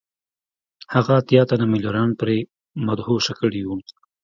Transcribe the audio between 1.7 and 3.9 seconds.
میلیونران پرې مدهوشه کړي وو